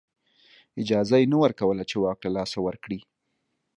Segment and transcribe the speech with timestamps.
[0.81, 2.99] اجازه یې نه ورکوله چې واک له لاسه ورکړي.